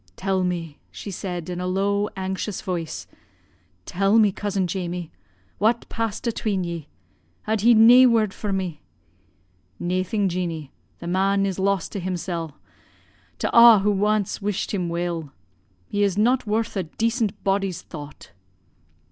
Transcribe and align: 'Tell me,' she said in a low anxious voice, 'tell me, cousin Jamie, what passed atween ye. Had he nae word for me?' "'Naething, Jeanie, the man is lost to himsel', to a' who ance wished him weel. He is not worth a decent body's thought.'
'Tell 0.15 0.43
me,' 0.43 0.79
she 0.89 1.11
said 1.11 1.47
in 1.47 1.61
a 1.61 1.67
low 1.67 2.09
anxious 2.17 2.59
voice, 2.63 3.05
'tell 3.85 4.17
me, 4.17 4.31
cousin 4.31 4.65
Jamie, 4.65 5.11
what 5.59 5.87
passed 5.89 6.25
atween 6.25 6.63
ye. 6.63 6.87
Had 7.43 7.61
he 7.61 7.75
nae 7.75 8.07
word 8.07 8.33
for 8.33 8.51
me?' 8.51 8.81
"'Naething, 9.79 10.27
Jeanie, 10.27 10.71
the 10.97 11.05
man 11.05 11.45
is 11.45 11.59
lost 11.59 11.91
to 11.91 11.99
himsel', 11.99 12.55
to 13.37 13.47
a' 13.55 13.77
who 13.83 14.03
ance 14.07 14.41
wished 14.41 14.73
him 14.73 14.89
weel. 14.89 15.31
He 15.87 16.01
is 16.01 16.17
not 16.17 16.47
worth 16.47 16.75
a 16.75 16.81
decent 16.81 17.43
body's 17.43 17.83
thought.' 17.83 18.31